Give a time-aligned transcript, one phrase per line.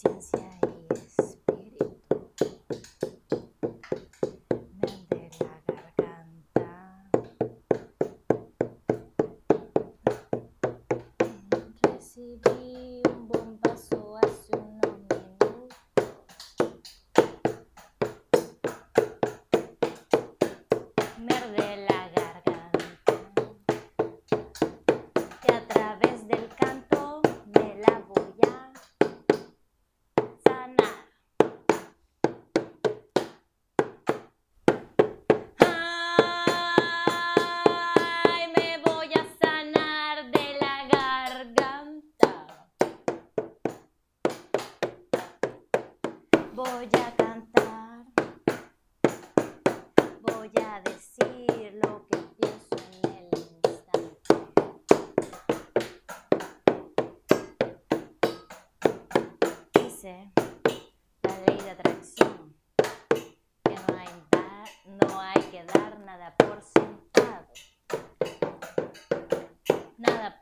[0.00, 0.47] 谢谢。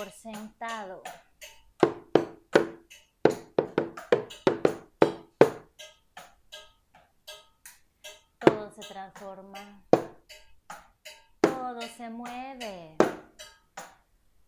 [0.00, 1.02] Por sentado.
[8.38, 9.82] Todo se transforma.
[11.42, 12.96] Todo se mueve.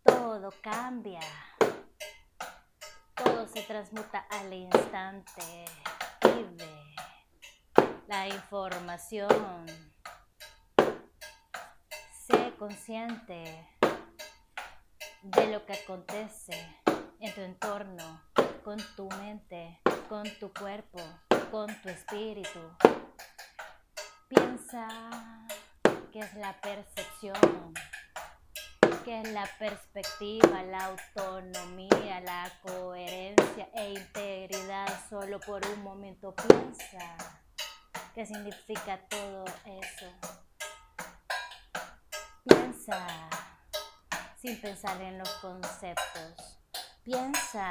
[0.02, 1.20] Todo cambia.
[3.14, 5.66] Todo se transmuta al instante.
[6.22, 6.94] Vive
[8.08, 9.66] la información.
[12.26, 13.81] Sé consciente
[15.22, 16.52] de lo que acontece
[17.20, 18.20] en tu entorno,
[18.64, 20.98] con tu mente, con tu cuerpo,
[21.52, 22.58] con tu espíritu.
[24.28, 24.88] Piensa
[26.10, 27.72] que es la percepción,
[29.04, 34.88] que es la perspectiva, la autonomía, la coherencia e integridad.
[35.08, 37.16] Solo por un momento piensa
[38.12, 40.06] qué significa todo eso.
[42.44, 43.06] Piensa
[44.42, 46.58] sin pensar en los conceptos.
[47.04, 47.70] Piensa.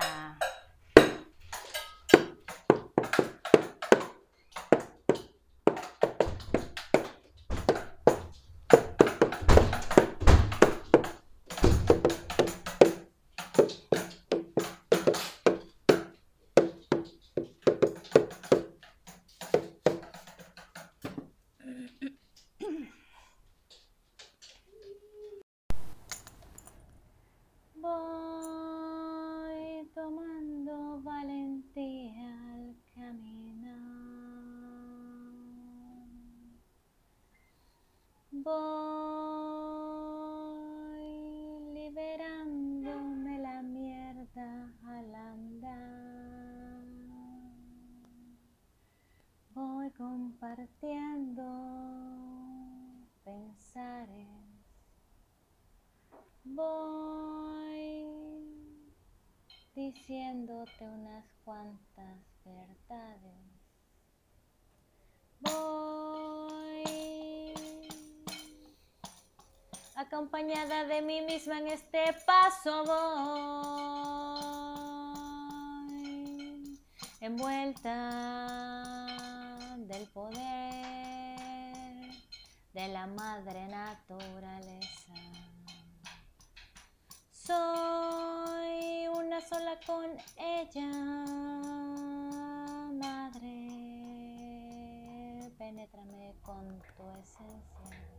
[59.93, 63.35] Diciéndote unas cuantas verdades.
[65.39, 66.83] Voy
[69.95, 72.83] acompañada de mí misma en este paso.
[72.85, 74.01] Voy
[77.19, 79.07] envuelta
[79.77, 80.41] del poder
[82.73, 85.00] de la madre naturaleza.
[87.51, 90.05] Soy una sola con
[90.37, 90.87] ella,
[92.93, 93.67] madre.
[95.57, 98.10] Penétrame con tu esencia.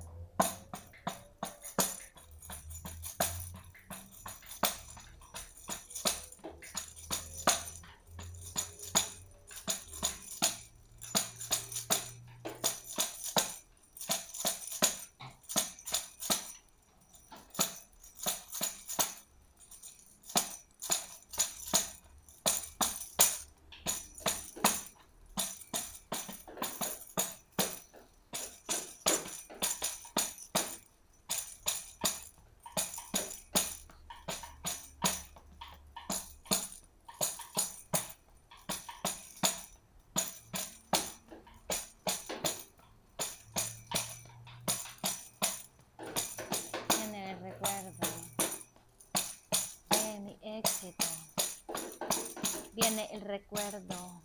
[52.94, 54.22] Viene el recuerdo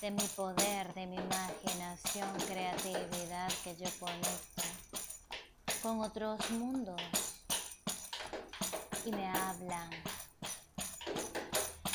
[0.00, 4.62] de mi poder, de mi imaginación, creatividad que yo conecto
[5.82, 7.02] con otros mundos
[9.04, 9.90] y me hablan.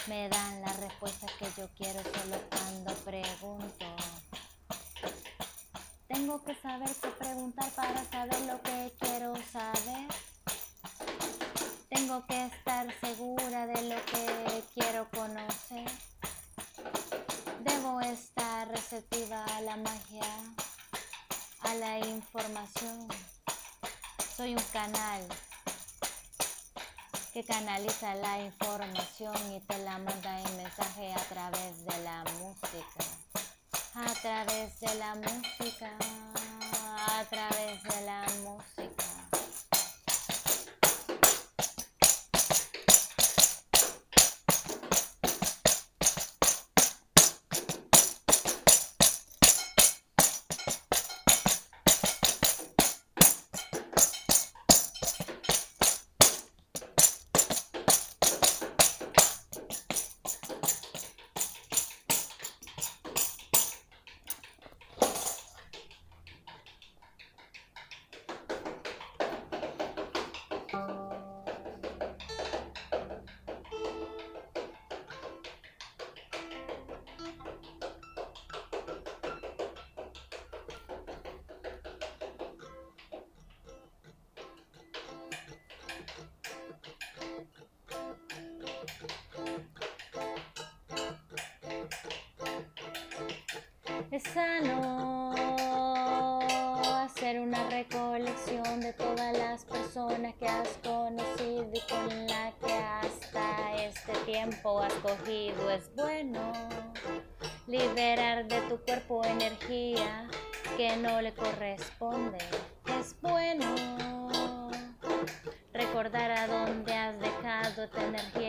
[0.07, 3.85] Me dan las respuestas que yo quiero solo cuando pregunto.
[6.09, 10.28] Tengo que saber qué preguntar para saber lo que quiero saber.
[11.99, 15.85] Tengo que estar segura de lo que quiero conocer.
[17.59, 20.23] Debo estar receptiva a la magia,
[21.59, 23.05] a la información.
[24.37, 25.27] Soy un canal
[27.33, 33.03] que canaliza la información y te la manda en mensaje a través de la música.
[33.95, 35.91] A través de la música,
[37.09, 39.08] a través de la música.
[94.11, 95.31] Es sano
[97.19, 103.75] hacer una recolección de todas las personas que has conocido y con las que hasta
[103.83, 105.69] este tiempo has cogido.
[105.69, 106.53] Es bueno
[107.67, 110.27] liberar de tu cuerpo energía
[110.77, 112.37] que no le corresponde.
[112.99, 113.75] Es bueno
[115.73, 118.48] recordar a dónde has dejado tu energía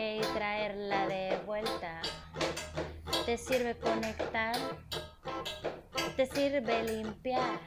[3.31, 4.57] Te sirve conectar
[6.17, 7.61] te sirve limpiar,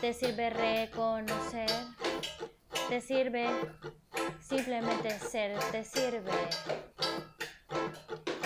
[0.00, 1.70] te sirve reconocer,
[2.88, 3.46] te sirve
[4.40, 6.32] simplemente ser, te sirve.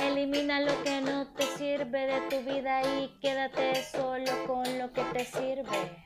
[0.03, 5.05] Elimina lo que no te sirve de tu vida y quédate solo con lo que
[5.05, 6.05] te sirve.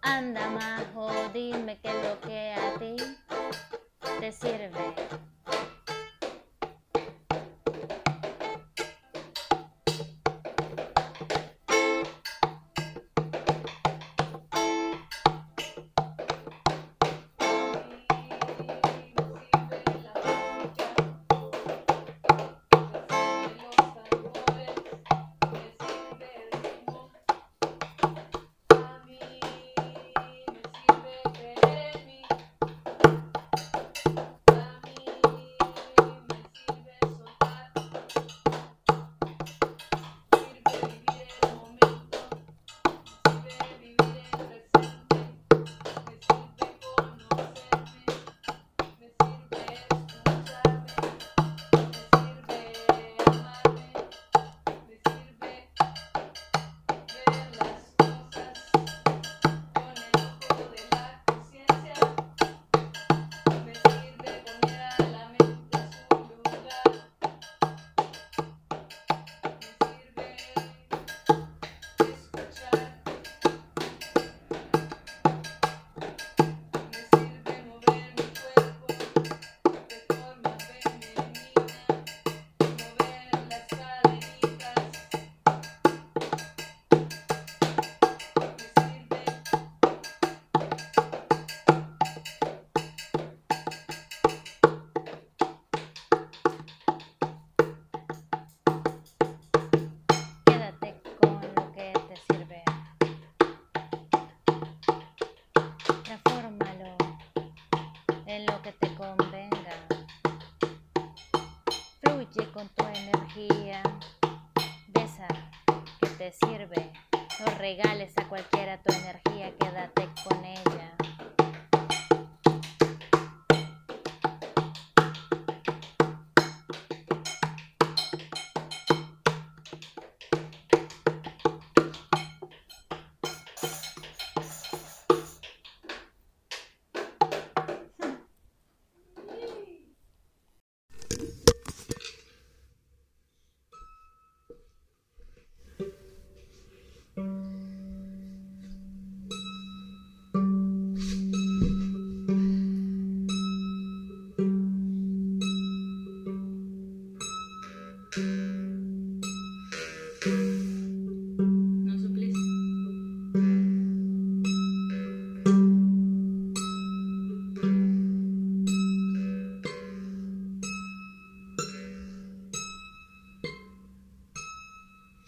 [0.00, 2.96] Anda, majo, dime que lo que a ti
[4.18, 5.25] te sirve.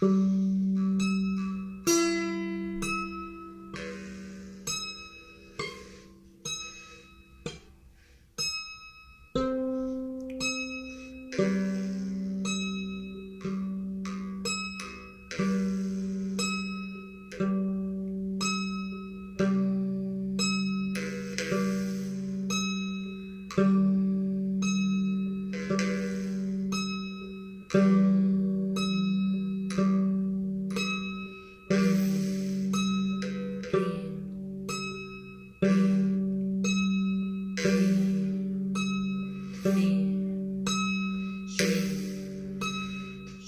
[0.01, 0.68] Música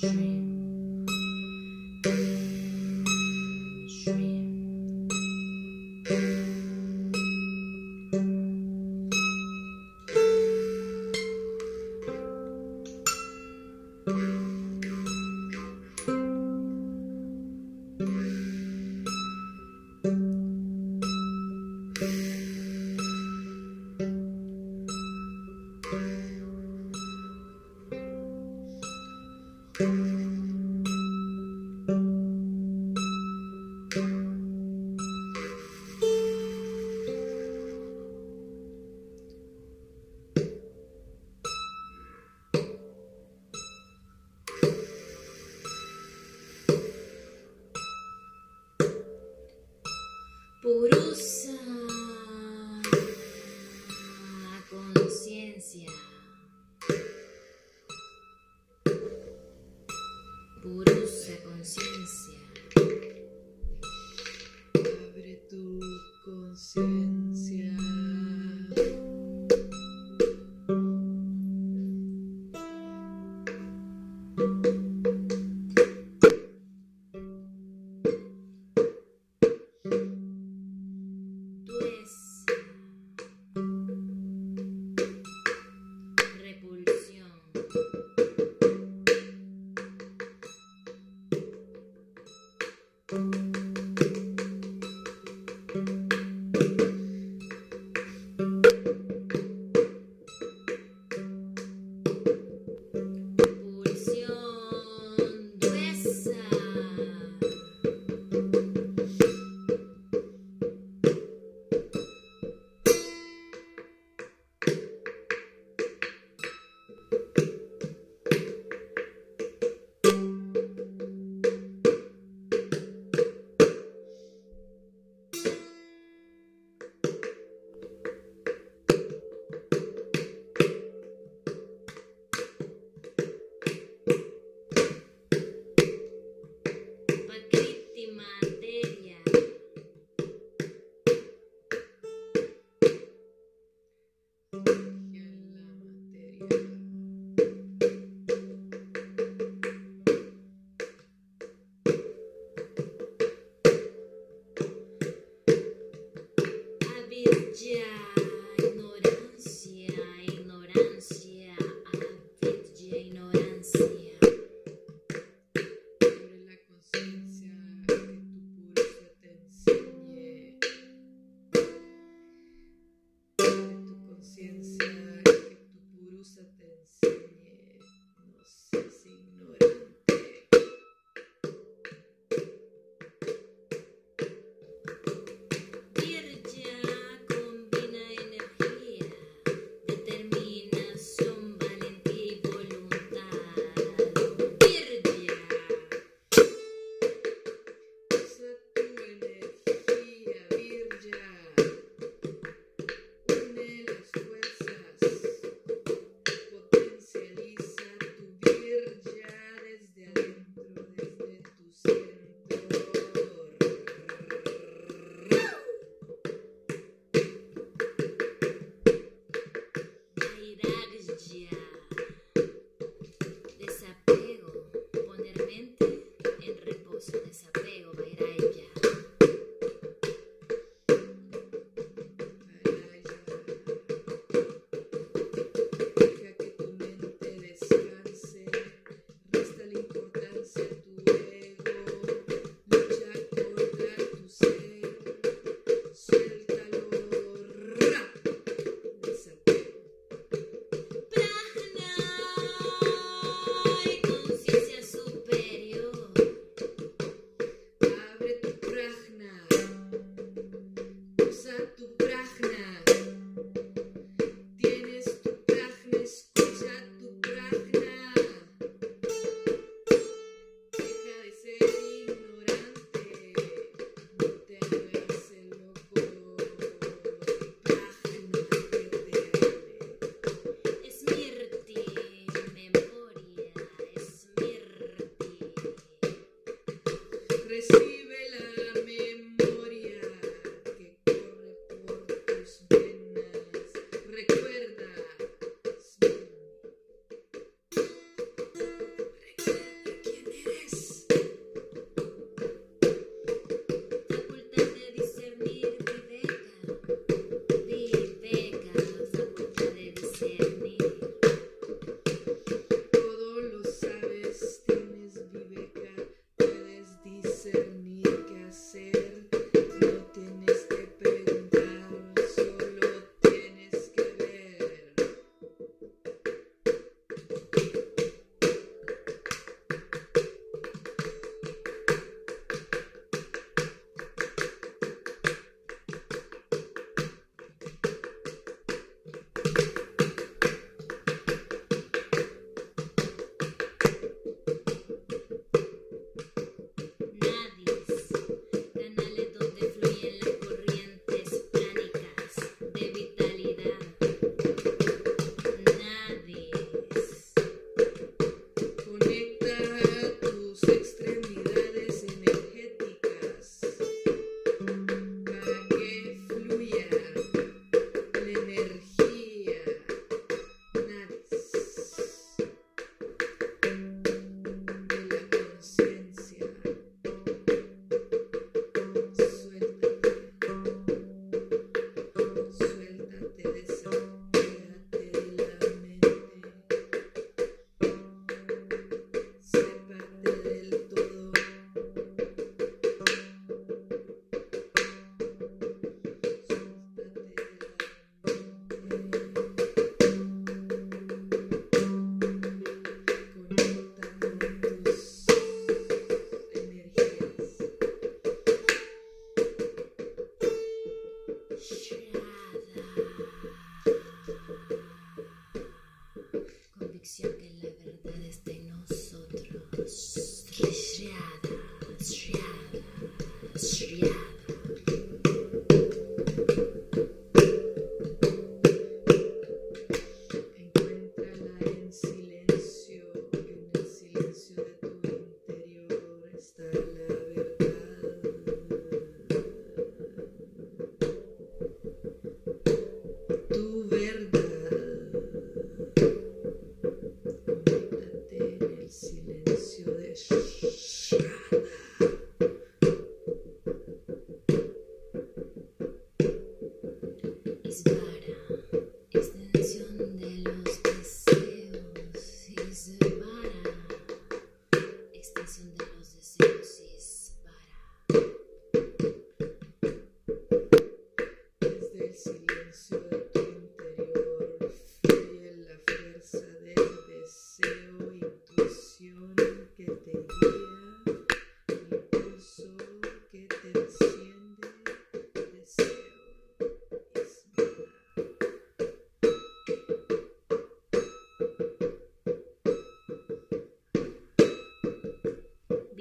[0.01, 0.40] Shh.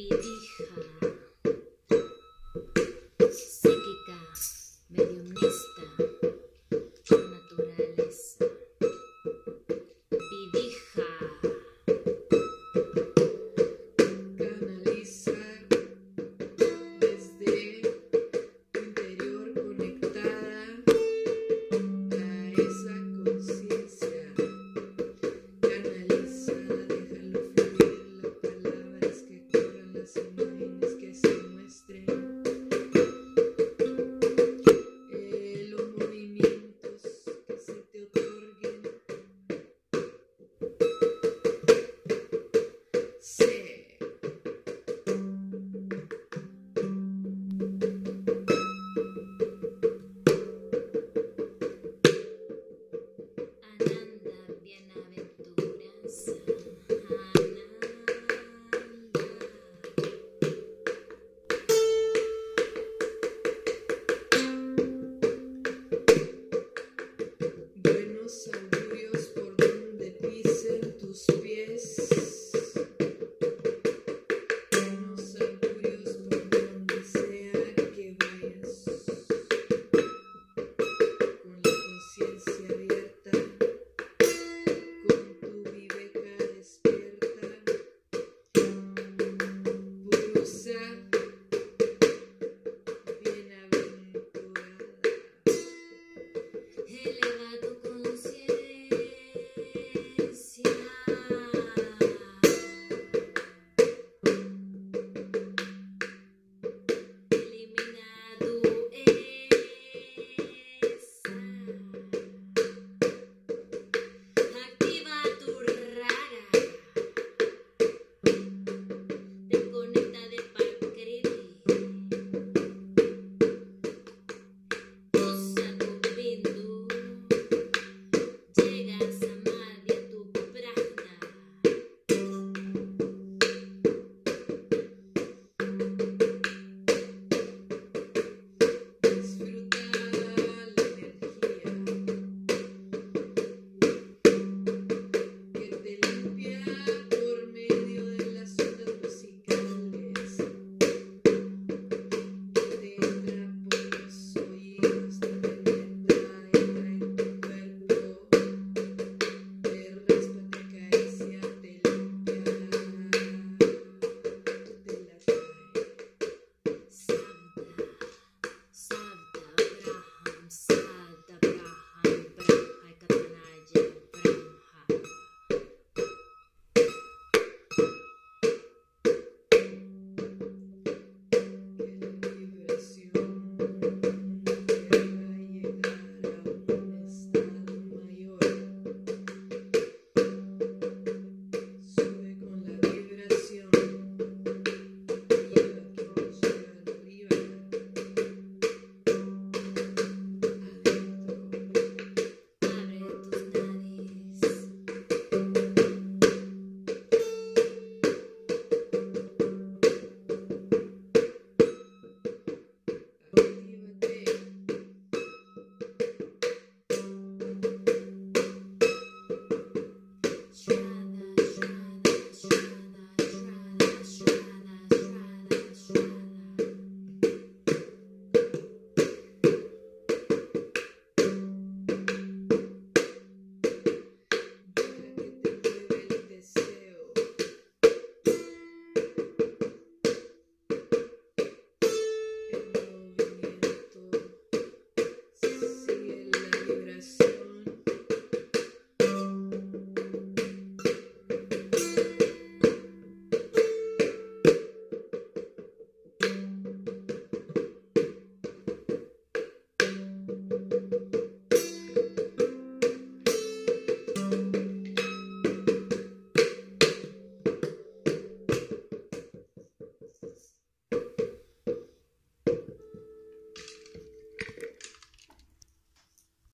[0.07, 0.48] baby